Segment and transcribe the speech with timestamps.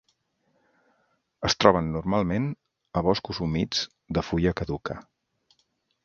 [1.49, 2.47] Es troben normalment
[3.01, 3.83] a boscos humits
[4.19, 4.97] de fulla caduca.